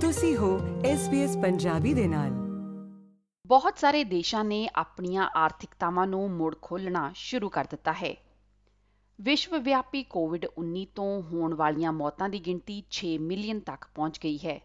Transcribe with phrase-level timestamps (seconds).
[0.00, 2.30] ਤੁਸੀਂ ਹੋ SBS ਪੰਜਾਬੀ ਦੇ ਨਾਲ।
[3.46, 8.16] ਬਹੁਤ ਸਾਰੇ ਦੇਸ਼ਾਂ ਨੇ ਆਪਣੀਆਂ ਆਰਥਿਕਤਾਵਾਂ ਨੂੰ ਮੁੜ ਖੋਲ੍ਹਣਾ ਸ਼ੁਰੂ ਕਰ ਦਿੱਤਾ ਹੈ।
[9.20, 14.60] ਵਿਸ਼ਵ ਵਿਆਪੀ ਕੋਵਿਡ-19 ਤੋਂ ਹੋਣ ਵਾਲੀਆਂ ਮੌਤਾਂ ਦੀ ਗਿਣਤੀ 6 ਮਿਲੀਅਨ ਤੱਕ ਪਹੁੰਚ ਗਈ ਹੈ।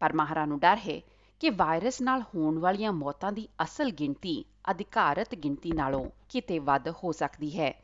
[0.00, 1.00] ਪਰ ਮਾਹਰਾਂ ਨੂੰ ਡਰ ਹੈ
[1.40, 7.12] ਕਿ ਵਾਇਰਸ ਨਾਲ ਹੋਣ ਵਾਲੀਆਂ ਮੌਤਾਂ ਦੀ ਅਸਲ ਗਿਣਤੀ ਅਧਿਕਾਰਤ ਗਿਣਤੀ ਨਾਲੋਂ ਕਿਤੇ ਵੱਧ ਹੋ
[7.12, 7.82] ਸਕਦੀ ਹੈ।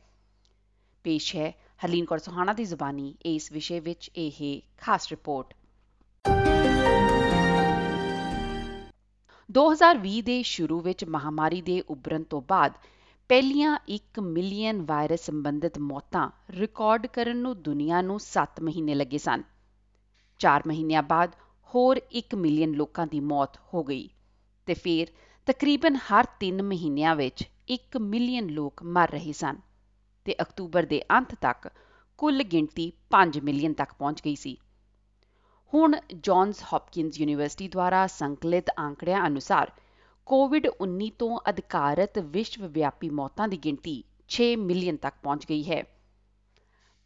[1.04, 1.50] ਪੇਸ਼ ਹੈ
[1.84, 5.54] ਹਰਲੀਨ ਕੌਰ ਸੁਹਾਣਾ ਦੀ ਜ਼ੁਬਾਨੀ। ਇਸ ਵਿਸ਼ੇ ਵਿੱਚ ਇਹ ਖਾਸ ਰਿਪੋਰਟ।
[9.54, 12.72] 2020 ਦੇ ਸ਼ੁਰੂ ਵਿੱਚ ਮਹਾਮਾਰੀ ਦੇ ਉੱਭਰਨ ਤੋਂ ਬਾਅਦ
[13.30, 19.42] ਪਹਿਲੀਆਂ 1 ਮਿਲੀਅਨ ਵਾਇਰਸ ਸੰਬੰਧਿਤ ਮੌਤਾਂ ਰਿਕਾਰਡ ਕਰਨ ਨੂੰ ਦੁਨੀਆ ਨੂੰ 7 ਮਹੀਨੇ ਲੱਗੇ ਸਨ।
[20.40, 21.34] 4 ਮਹੀਨਿਆਂ ਬਾਅਦ
[21.74, 24.08] ਹੋਰ 1 ਮਿਲੀਅਨ ਲੋਕਾਂ ਦੀ ਮੌਤ ਹੋ ਗਈ
[24.66, 25.06] ਤੇ ਫਿਰ
[25.46, 29.60] ਤਕਰੀਬਨ ਹਰ 3 ਮਹੀਨਿਆਂ ਵਿੱਚ 1 ਮਿਲੀਅਨ ਲੋਕ ਮਰ ਰਹੇ ਸਨ
[30.26, 31.68] ਤੇ ਅਕਤੂਬਰ ਦੇ ਅੰਤ ਤੱਕ
[32.18, 34.56] ਕੁੱਲ ਗਿਣਤੀ 5 ਮਿਲੀਅਨ ਤੱਕ ਪਹੁੰਚ ਗਈ ਸੀ।
[35.74, 39.72] ਹੁਣ ਜੌਨਸ ਹੌਪਕਿੰਸ ਯੂਨੀਵਰਸਿਟੀ ਦੁਆਰਾ ਸੰਕਲਿਤ ਆંકੜਿਆਂ ਅਨੁਸਾਰ
[40.26, 45.84] ਕੋਵਿਡ-19 ਤੋਂ ਅਧਿਕਾਰਤ ਵਿਸ਼ਵ ਵਿਆਪੀ ਮੌਤਾਂ ਦੀ ਗਿਣਤੀ 6 ਮਿਲੀਅਨ ਤੱਕ ਪਹੁੰਚ ਗਈ ਹੈ।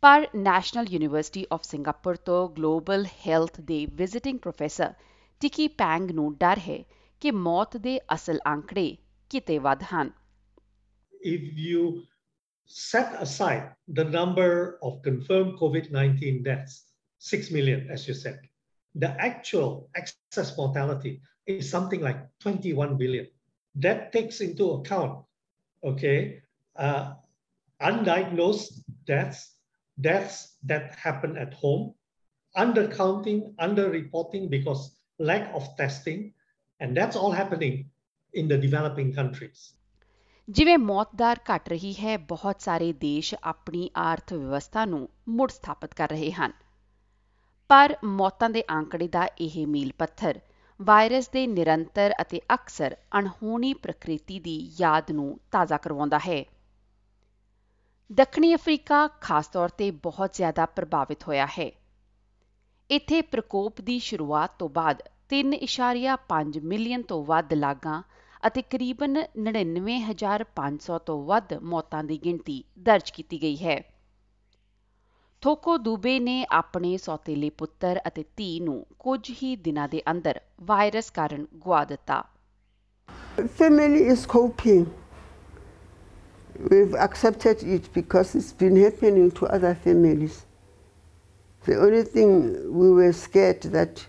[0.00, 4.94] ਪਰ ਨੈਸ਼ਨਲ ਯੂਨੀਵਰਸਿਟੀ ਆਫ ਸਿੰਗਾਪੁਰ ਤੋਂ ਗਲੋਬਲ ਹੈਲਥ ਦੇ ਵਿਜ਼ਿਟਿੰਗ ਪ੍ਰੋਫੈਸਰ
[5.40, 6.84] ਟਿਕੀ ਪੈਂਗ ਨੂੰ ਡਰ ਹੈ
[7.20, 8.96] ਕਿ ਮੌਤ ਦੇ ਅਸਲ ਆંકੜੇ
[9.30, 10.10] ਕਿਤੇ ਵੱਧ ਹਨ।
[11.26, 11.86] If you
[12.70, 13.64] set aside
[14.00, 14.50] the number
[14.88, 16.76] of confirmed COVID 19 deaths,
[17.22, 18.46] 6 million, as you said,
[18.95, 23.27] the actual excess mortality is something like 21 billion.
[23.75, 25.23] That takes into account,
[25.83, 26.41] okay,
[26.75, 27.13] uh,
[27.81, 29.55] undiagnosed deaths,
[30.01, 31.93] deaths that happen at home,
[32.57, 36.33] undercounting, underreporting because lack of testing,
[36.79, 37.89] and that's all happening
[38.33, 39.73] in the developing countries.
[40.49, 45.93] ਜਿਵੇਂ ਮੌਤ ਦਰ ਘਟ ਰਹੀ ਹੈ ਬਹੁਤ ਸਾਰੇ ਦੇਸ਼ ਆਪਣੀ ਆਰਥ ਵਿਵਸਥਾ ਨੂੰ ਮੁੜ ਸਥਾਪਿਤ
[45.93, 46.51] ਕਰ ਰਹੇ ਹਨ
[47.70, 50.38] ਪਰ ਮੌਤਾਂ ਦੇ ਆંકੜੇ ਦਾ ਇਹ ਮੀਲ ਪੱਥਰ
[50.80, 56.44] ਵਾਇਰਸ ਦੇ ਨਿਰੰਤਰ ਅਤੇ ਅਕਸਰ ਅਣਹੋਣੀ ਪ੍ਰਕਿਰਤੀ ਦੀ ਯਾਦ ਨੂੰ ਤਾਜ਼ਾ ਕਰਵਾਉਂਦਾ ਹੈ।
[58.10, 61.70] ਦੱਖਣੀ ਅਫਰੀਕਾ ਖਾਸ ਤੌਰ ਤੇ ਬਹੁਤ ਜ਼ਿਆਦਾ ਪ੍ਰਭਾਵਿਤ ਹੋਇਆ ਹੈ।
[62.90, 68.02] ਇੱਥੇ ਪ੍ਰਕੋਪ ਦੀ ਸ਼ੁਰੂਆਤ ਤੋਂ ਬਾਅਦ 3.5 ਮਿਲੀਅਨ ਤੋਂ ਵੱਧ ਲਾਗਾਂ
[68.46, 73.95] ਅਤੇ ਕਰੀਬਨ 99500 ਤੋਂ ਵੱਧ ਮੌਤਾਂ ਦੀ ਗਿਣਤੀ ਦਰਜ ਕੀਤੀ ਗਈ ਹੈ।
[75.45, 81.09] ਥੋਕੋ ਦੂਬੇ ਨੇ ਆਪਣੇ ਸੌਤੇਲੇ ਪੁੱਤਰ ਅਤੇ ਧੀ ਨੂੰ ਕੁਝ ਹੀ ਦਿਨਾਂ ਦੇ ਅੰਦਰ ਵਾਇਰਸ
[81.11, 82.23] ਕਾਰਨ ਗਵਾ ਦਿੱਤਾ
[83.59, 84.81] Family is coping.
[86.69, 90.45] We've accepted it because it's been happening to other families.
[91.65, 92.33] The only thing
[92.73, 94.05] we were scared that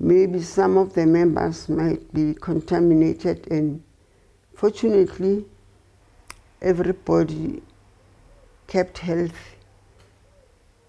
[0.00, 3.82] maybe some of the members might be contaminated, and
[4.54, 5.46] fortunately,
[6.62, 7.62] everybody
[8.68, 9.55] kept healthy,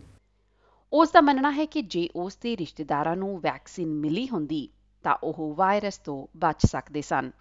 [0.93, 4.69] ਉਸ ਦਾ ਮੰਨਣਾ ਹੈ ਕਿ ਜੇ ਉਸ ਦੇ ਰਿਸ਼ਤੇਦਾਰਾਂ ਨੂੰ vaccine ਮਿਲੀ ਹੁੰਦੀ,
[5.03, 7.31] ਤਾਂ ਉਹ ਵਾਇਰਸ ਤੋਂ ਬਚ ਸਕਦੇ ਸਨ।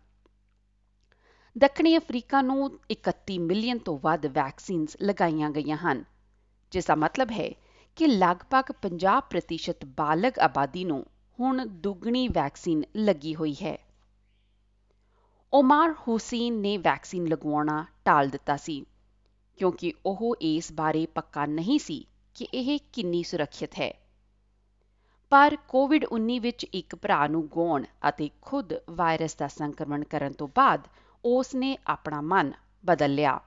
[1.59, 6.05] ਦੱਖਣੀ ਅਫਰੀਕਾ ਨੂੰ 31 ਮਿਲੀਅਨ ਤੋਂ ਵੱਧ ਵੈਕਸੀਨਸ ਲਗਾਈਆਂ ਗਈਆਂ ਹਨ,
[6.71, 7.51] ਜਿਸ ਦਾ ਮਤਲਬ ਹੈ
[7.97, 11.07] ਕਿ ਲਗਭਗ 50% ਬਾਲਗ ਆਬਾਦੀ ਨੂੰ
[11.41, 13.79] ਹੁਣ ਦੁੱਗਣੀ ਵੈਕਸੀਨ ਲੱਗੀ ਹੋਈ ਹੈ।
[15.53, 18.87] ਓਮਾਰ ਹੁਸੈਨ ਨੇ ਵੈਕਸੀਨ ਲਗਵਾਉਣਾ ਟਾਲ ਦਿੱਤਾ ਸੀ।
[19.57, 22.05] ਕਿਉਂਕਿ ਉਹ ਇਸ ਬਾਰੇ ਪੱਕਾ ਨਹੀਂ ਸੀ
[22.35, 23.93] ਕਿ ਇਹ ਕਿੰਨੀ ਸੁਰੱਖਿਅਤ ਹੈ
[25.33, 30.87] ਪਰ ਕੋਵਿਡ-19 ਵਿੱਚ ਇੱਕ ਭਰਾ ਨੂੰ ਗਾਉਣ ਅਤੇ ਖੁਦ ਵਾਇਰਸ ਦਾ ਸੰਕਰਮਣ ਕਰਨ ਤੋਂ ਬਾਅਦ
[31.25, 32.53] ਉਸ ਨੇ ਆਪਣਾ ਮਨ
[32.85, 33.41] ਬਦਲ ਲਿਆ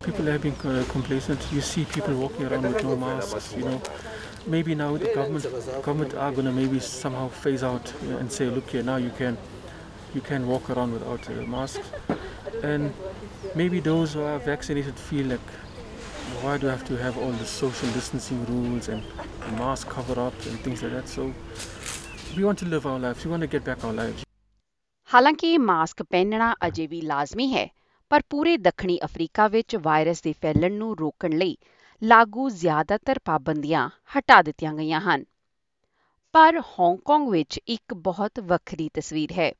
[0.00, 1.44] People have been uh, complacent.
[1.52, 3.54] You see people walking around with no masks.
[3.56, 3.80] You know,
[4.46, 5.44] maybe now the government
[5.84, 8.96] government are going to maybe somehow phase out you know, and say, look here, now
[8.96, 9.38] you can
[10.16, 11.92] you can walk around without uh, masks,
[12.62, 12.92] and
[13.54, 15.48] maybe those who are vaccinated feel like,
[16.42, 19.02] why do I have to have all the social distancing rules and
[19.58, 21.08] mask cover-ups and things like that?
[21.08, 21.32] So
[22.36, 23.24] we want to live our lives.
[23.24, 24.24] We want to get back our lives.
[25.10, 27.66] ਹਾਲਾਂਕਿ mask ਪਹਿਨਣਾ ਅਜੇ ਵੀ ਲਾਜ਼ਮੀ ਹੈ
[28.10, 31.56] ਪਰ ਪੂਰੇ ਦੱਖਣੀ Africa ਵਿੱਚ ਵਾਇਰਸ ਦੇ ਫੈਲਣ ਨੂੰ ਰੋਕਣ ਲਈ
[32.02, 33.88] ਲਾਗੂ ਜ਼ਿਆਦਾਤਰ ਪਾਬੰਦੀਆਂ
[34.18, 35.24] ਹਟਾ ਦਿੱਤੀਆਂ ਗਈਆਂ ਹਨ
[36.32, 39.52] ਪਰ ਹਾਂਗਕਾਂਗ ਵਿੱਚ ਇੱਕ ਬਹੁਤ ਵੱਖਰੀ ਤਸਵੀਰ ਹੈ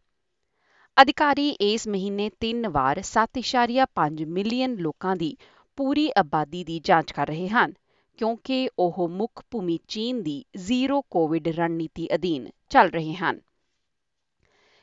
[0.96, 5.36] ਅਧਿਕਾਰੀ ਇਸ ਮਹੀਨੇ ਤਿੰਨ ਵਾਰ 7.5 ਮਿਲੀਅਨ ਲੋਕਾਂ ਦੀ
[5.78, 7.72] ਪੂਰੀ ਆਬਾਦੀ ਦੀ ਜਾਂਚ ਕਰ ਰਹੇ ਹਨ,
[8.18, 13.40] ਕਿਉਂਕਿ ਉਹ ਮੁੱਖ ਭੂਮੀ ਚੀਨ ਦੀ ਜ਼ੀਰੋ ਕੋਵਿਡ ਰਣਨੀਤੀ ਅਧੀਨ ਚੱਲ ਰਹੇ ਹਨ।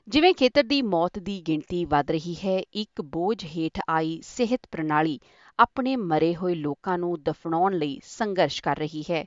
[0.07, 5.19] ਜਿਵੇਂ ਖੇਤਰ ਦੀ ਮੌਤ ਦੀ ਗਿਣਤੀ ਵਧ ਰਹੀ ਹੈ, ਇੱਕ ਬੋਝ ਹੇਠ ਆਈ ਸਿਹਤ ਪ੍ਰਣਾਲੀ
[5.59, 9.25] ਆਪਣੇ ਮਰੇ ਹੋਏ ਲੋਕਾਂ ਨੂੰ ਦਫਨਾਉਣ ਲਈ ਸੰਘਰਸ਼ ਕਰ ਰਹੀ ਹੈ।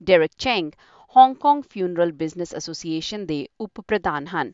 [0.00, 0.70] Derek Chang,
[1.16, 4.52] Hong Kong funeral business association ਦੇ ਉਪ ਪ੍ਰਧਾਨ ਹਨ।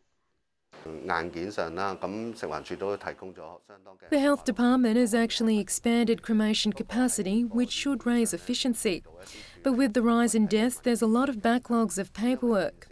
[0.86, 4.10] 硬件上啦，咁食环署都提供咗相当嘅。
[4.10, 9.04] The health department has actually expanded cremation capacity, which should raise efficiency.
[9.64, 12.88] But with the rise in deaths, there's a lot of backlogs of paperwork.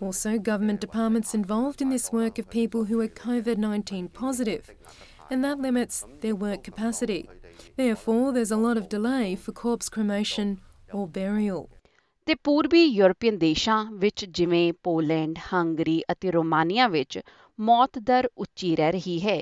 [0.00, 4.70] Also, government departments involved in this work of people who are COVID 19 positive,
[5.30, 7.28] and that limits their work capacity.
[7.76, 10.60] Therefore, there's a lot of delay for corpse cremation
[10.92, 11.68] or burial.
[12.29, 17.19] ਤੇ ਪੂਰਬੀ European ਦੇਸ਼ਾਂ ਵਿੱਚ ਜਿਵੇਂ Poland, Hungary ਅਤੇ ਰੋਮਾਨੀਆ ਵਿੱਚ
[17.59, 19.41] ਮੌਤ ਦਰ ਉੱਚੀ ਰਹਿ ਰਹੀ ਹੈ।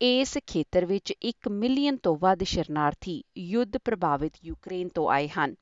[0.00, 5.54] ਇਸ ਖੇਤਰ ਵਿੱਚ 1 ਮਿਲੀਅਨ ਤੋਂ ਵੱਧ ਸ਼ਰਨਾਰਥੀ ਯੁੱਧ ਪ੍ਰਭਾਵਿਤ ਯੂਕਰੇਨ ਤੋਂ ਆਏ ਹਨ।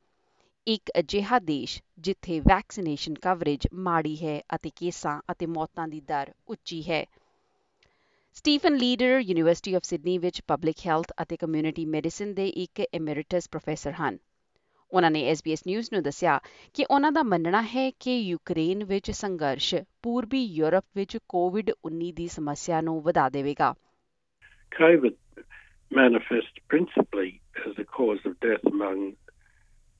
[0.66, 6.90] ਇੱਕ ਅਜਿਹਾ ਦੇਸ਼ ਜਿੱਥੇ ਵੈਕਸੀਨੇਸ਼ਨ ਕਵਰੇਜ ਮਾੜੀ ਹੈ ਅਤੇ ਕੇਸਾਂ ਅਤੇ ਮੌਤਾਂ ਦੀ ਦਰ ਉੱਚੀ
[6.90, 7.04] ਹੈ।
[8.34, 13.92] Stephen Leeder University of Sydney ਵਿੱਚ ਪਬਲਿਕ ਹੈਲਥ ਅਤੇ ਕਮਿਊਨਿਟੀ ਮੈਡੀਸਿਨ ਦੇ ਇੱਕ ਐਮੈਰੀਟਸ ਪ੍ਰੋਫੈਸਰ
[13.92, 14.18] ਹਨ।
[14.91, 16.39] ਉਹਨਾਂ ਨੇ SBS ਨਿਊਜ਼ ਨੂੰ ਦੱਸਿਆ
[16.73, 22.81] ਕਿ ਉਹਨਾਂ ਦਾ ਮੰਨਣਾ ਹੈ ਕਿ ਯੂਕਰੇਨ ਵਿੱਚ ਸੰਘਰਸ਼ ਪੂਰਬੀ ਯੂਰਪ ਵਿੱਚ ਕੋਵਿਡ-19 ਦੀ ਸਮੱਸਿਆ
[22.81, 23.73] ਨੂੰ ਵਧਾ ਦੇਵੇਗਾ
[24.81, 25.15] COVID
[25.95, 27.31] manifests principally
[27.65, 29.01] as a cause of death among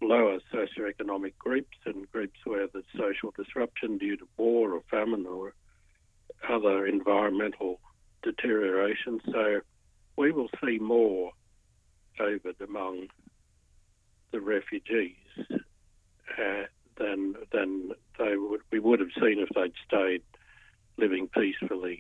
[0.02, 5.54] lower socioeconomic groups and groups where there's social disruption due to war or famine or
[6.56, 7.72] other environmental
[8.24, 9.20] deterioration.
[9.34, 9.62] So
[10.18, 11.32] we will see more
[12.18, 13.08] COVID among
[14.33, 15.17] the refugees
[16.39, 16.65] uh,
[16.97, 20.23] than than they would we would have seen if they'd stayed
[20.99, 21.99] living peacefully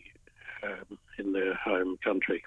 [0.63, 2.41] um, in their home country.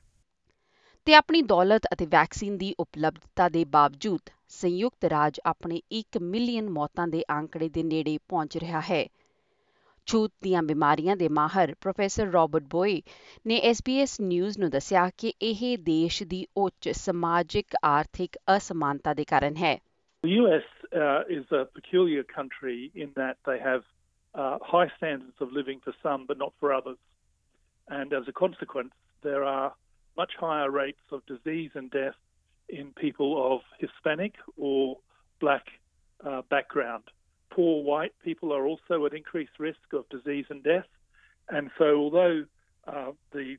[1.07, 7.07] ਤੇ ਆਪਣੀ ਦੌਲਤ ਅਤੇ vaccine ਦੀ ਉਪਲਬਧਤਾ ਦੇ ਬਾਵਜੂਦ ਸੰਯੁਕਤ ਰਾਜ ਆਪਣੇ 1 million ਮੌਤਾਂ
[7.07, 9.05] ਦੇ ਆંકੜੇ ਦੇ ਨੇੜੇ ਪਹੁੰਚ ਰਿਹਾ ਹੈ
[10.06, 13.00] ਛੂਤ ਦੀਆਂ ਬਿਮਾਰੀਆਂ ਦੇ ਮਾਹਰ ਪ੍ਰੋਫੈਸਰ ਰਾਬਰਟ ਬੋਏ
[13.46, 19.56] ਨੇ SBS ਨਿਊਜ਼ ਨੂੰ ਦੱਸਿਆ ਕਿ ਇਹ ਦੇਸ਼ ਦੀ ਉੱਚ ਸਮਾਜਿਕ ਆਰਥਿਕ ਅਸਮਾਨਤਾ ਦੇ ਕਾਰਨ
[19.56, 19.76] ਹੈ
[20.24, 23.82] The US uh, is a peculiar country in that they have
[24.34, 26.98] uh, high standards of living for some, but not for others.
[27.88, 29.68] And as a consequence, there are
[30.16, 32.18] much higher rates of disease and death
[32.68, 34.96] in people of Hispanic or
[35.40, 35.64] black
[36.20, 37.04] uh, background.
[37.51, 40.89] Poor white people are also at increased risk of disease and death.
[41.49, 42.45] And so, although
[42.87, 43.57] uh, the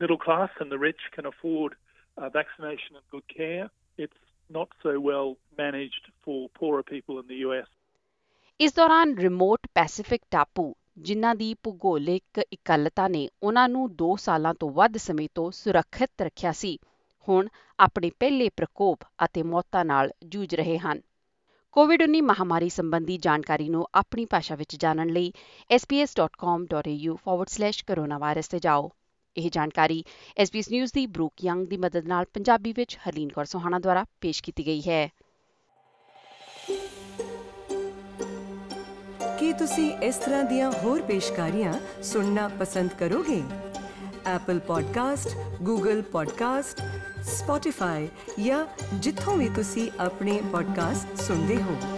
[0.00, 1.74] middle class and the rich can afford
[2.16, 7.40] uh, vaccination and good care, it's not so well managed for poorer people in the
[7.48, 7.68] US.
[8.60, 14.70] ਇਸ ਦੌਰਾਨ remote Pacific ਟਾਪੂ ਜਿਨ੍ਹਾਂ ਦੀ ਭੂਗੋਲਿਕ ਇਕੱਲਤਾ ਨੇ ਉਹਨਾਂ ਨੂੰ 2 ਸਾਲਾਂ ਤੋਂ
[14.78, 16.78] ਵੱਧ ਸਮੇਂ ਤੋਂ ਸੁਰੱਖਿਅਤ ਰੱਖਿਆ ਸੀ
[17.28, 17.48] ਹੁਣ
[17.80, 21.00] ਆਪਣੇ ਪਹਿਲੇ ਪ੍ਰਕੋਪ ਅਤੇ ਮੌਤਾਂ ਨਾਲ ਜੂਝ ਰਹੇ ਹਨ
[21.72, 25.32] ਕੋਵਿਡ-19 ਮਹਾਮਾਰੀ ਸੰਬੰਧੀ ਜਾਣਕਾਰੀ ਨੂੰ ਆਪਣੀ ਭਾਸ਼ਾ ਵਿੱਚ ਜਾਣਨ ਲਈ
[25.74, 28.90] sps.com.au/coronavirus ਤੇ ਜਾਓ।
[29.36, 30.04] ਇਹ ਜਾਣਕਾਰੀ
[30.42, 34.42] SBS ਨਿਊਜ਼ ਦੀ ਬਰੂਕ ਯੰਗ ਦੀ ਮਦਦ ਨਾਲ ਪੰਜਾਬੀ ਵਿੱਚ ਹਰਲੀਨ ਕੌਰ ਸੋਹਾਣਾ ਦੁਆਰਾ ਪੇਸ਼
[34.42, 35.08] ਕੀਤੀ ਗਈ ਹੈ।
[39.38, 43.42] ਕੀ ਤੁਸੀਂ ਇਸ ਤਰ੍ਹਾਂ ਦੀਆਂ ਹੋਰ ਪੇਸ਼ਕਾਰੀਆਂ ਸੁਣਨਾ ਪਸੰਦ ਕਰੋਗੇ?
[44.36, 45.36] Apple Podcast,
[45.68, 46.84] Google Podcast,
[47.28, 48.08] Spotify
[48.42, 51.97] ਜਾਂ ਜਿੱਥੋਂ ਵੀ ਤੁਸੀਂ ਆਪਣੇ ਪੋਡਕਾਸਟ ਸੁਣਦੇ ਹੋ।